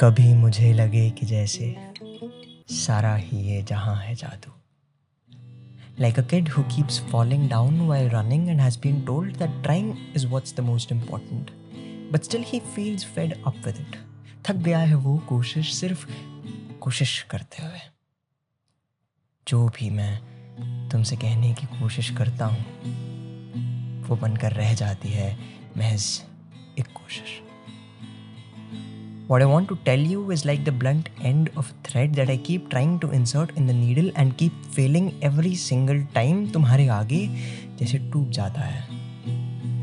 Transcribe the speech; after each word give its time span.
कभी 0.00 0.34
मुझे 0.34 0.72
लगे 0.72 1.10
कि 1.10 1.26
जैसे 1.26 1.74
सारा 2.70 3.14
ही 3.14 3.36
ये 3.36 3.62
जहाँ 3.62 3.96
है 3.96 4.14
जादू। 4.14 4.52
Like 6.00 6.18
a 6.18 6.22
kid 6.22 6.48
who 6.48 6.62
keeps 6.62 7.00
falling 7.00 7.48
down 7.50 7.80
why 7.80 8.08
running 8.08 8.48
and 8.48 8.60
has 8.60 8.78
been 8.78 9.00
told 9.00 9.36
that 9.36 9.62
trying 9.62 9.96
is 10.16 10.26
what's 10.26 10.54
the 10.56 10.60
most 10.60 10.92
important 10.92 11.50
but 12.12 12.22
still 12.22 12.44
he 12.46 12.60
feels 12.60 13.04
fed 13.04 13.42
up 13.42 13.56
with 13.66 13.76
it 13.80 13.96
थक 14.46 14.56
गया 14.56 14.78
है 14.78 14.94
वो 14.94 15.16
कोशिश 15.18 15.74
सिर्फ़ 15.74 16.06
कोशिश 16.80 17.22
करते 17.22 17.62
हुए। 17.62 17.80
जो 19.46 19.68
भी 19.68 19.90
मैं 19.90 20.88
तुमसे 20.92 21.16
कहने 21.16 21.54
की 21.54 21.66
कोशिश 21.66 22.10
करता 22.10 22.46
हूँ, 22.46 22.64
वो 24.08 24.16
बनकर 24.16 24.52
रह 24.52 24.74
जाती 24.74 25.08
है 25.08 25.36
महज 25.76 26.22
What 29.28 29.42
I 29.42 29.46
want 29.46 29.68
to 29.70 29.76
tell 29.84 29.98
you 29.98 30.30
is 30.30 30.44
like 30.44 30.64
the 30.64 30.70
blunt 30.70 31.08
end 31.20 31.50
of 31.56 31.68
a 31.68 31.88
thread 31.88 32.14
that 32.14 32.30
I 32.30 32.36
keep 32.36 32.68
trying 32.70 33.00
to 33.00 33.10
insert 33.10 33.56
in 33.56 33.66
the 33.66 33.72
needle 33.72 34.12
and 34.14 34.36
keep 34.36 34.52
failing 34.70 35.08
every 35.20 35.54
single 35.62 36.02
time 36.14 36.44
तुम्हारे 36.52 36.86
आगे 36.96 37.18
जैसे 37.78 37.98
टूट 38.12 38.28
जाता 38.36 38.60
है 38.60 38.84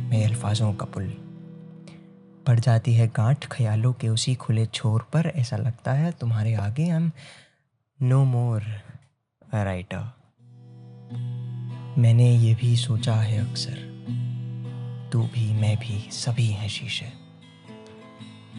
मेरे 0.10 0.24
अल्फाजों 0.24 0.72
का 0.74 0.86
पुल 0.94 1.12
पड़ 2.48 2.60
जाती 2.60 2.94
है 2.94 3.08
गांठ 3.16 3.48
ख्यालों 3.52 3.92
के 4.02 4.10
उसी 4.10 4.36
खुले 4.44 4.66
छोर 4.74 5.06
पर 5.14 5.32
ऐसा 5.36 5.58
लगता 5.58 5.94
है 5.94 6.12
तुम्हारे 6.20 6.54
आगे 6.68 6.86
हम 6.88 7.12
नो 8.00 8.24
मोर 8.26 8.62
राइटर 9.54 10.06
मैंने 11.98 12.30
ये 12.36 12.54
भी 12.62 12.76
सोचा 12.78 13.16
है 13.16 13.42
अक्सर 13.50 13.84
तू 15.14 15.24
भी 15.36 15.52
मैं 15.60 15.76
भी 15.80 16.00
सभी 16.12 16.48
हैं 16.52 16.70
शीशे 16.70 17.12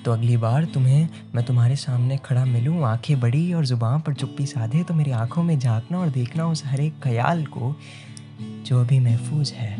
तो 0.04 0.12
अगली 0.12 0.36
बार 0.36 0.64
तुम्हें, 0.64 1.08
मैं 1.34 1.45
तुम्हारे 1.45 1.76
सामने 1.76 2.16
खड़ा 2.16 2.45
मिलूं, 2.45 2.82
आँखें 2.84 3.20
बड़ी 3.20 3.52
और 3.52 3.65
ज़ुबान 3.65 4.01
पर 4.01 4.15
चुप्पी 4.15 4.46
साधे 4.46 4.82
तो 4.84 4.95
मेरी 4.95 5.10
आँखों 5.10 5.42
में 5.42 5.59
झांकना 5.59 5.98
और 5.98 6.09
देखना 6.09 6.46
उस 6.46 6.65
हर 6.65 6.80
एक 6.80 7.01
ख्याल 7.02 7.45
को, 7.46 7.74
जो 8.40 8.80
अभी 8.80 9.01
महफूज 9.01 9.52
है, 9.52 9.73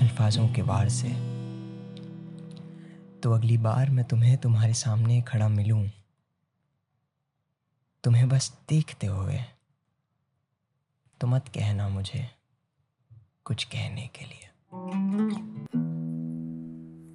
अल्फाजों 0.00 0.48
के 0.48 0.62
वार 0.62 0.88
से। 0.88 1.08
तो 3.22 3.32
अगली 3.32 3.58
बार 3.58 3.90
मैं 3.90 4.04
तुम्हें, 4.04 4.36
तुम्हारे 4.36 4.74
सामने 4.74 5.20
खड़ा 5.22 5.48
मिलूं। 5.48 5.88
तुम्हें 8.04 8.28
बस 8.28 8.52
देखते 8.68 9.06
हुए 9.06 9.40
तो 11.20 11.26
मत 11.26 11.48
कहना 11.48 11.88
मुझे, 11.88 12.28
कुछ 13.44 13.64
कहने 13.64 14.06
के 14.06 14.24
लिए। 14.24 14.48